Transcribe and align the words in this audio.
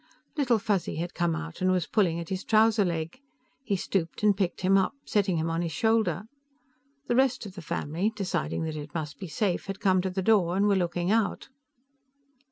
Little 0.35 0.57
Fuzzy 0.57 0.95
had 0.95 1.13
come 1.13 1.35
out 1.35 1.61
and 1.61 1.71
was 1.71 1.85
pulling 1.85 2.19
at 2.19 2.29
his 2.29 2.43
trouser 2.43 2.83
leg; 2.83 3.19
he 3.63 3.75
stooped 3.75 4.23
and 4.23 4.35
picked 4.35 4.61
him 4.61 4.75
up, 4.75 4.93
setting 5.05 5.37
him 5.37 5.47
on 5.51 5.61
his 5.61 5.71
shoulder. 5.71 6.23
The 7.05 7.15
rest 7.15 7.45
of 7.45 7.53
the 7.53 7.61
family, 7.61 8.11
deciding 8.15 8.63
that 8.63 8.75
it 8.75 8.95
must 8.95 9.19
be 9.19 9.27
safe, 9.27 9.67
had 9.67 9.79
come 9.79 10.01
to 10.01 10.09
the 10.09 10.23
door 10.23 10.57
and 10.57 10.67
were 10.67 10.75
looking 10.75 11.11
out. 11.11 11.49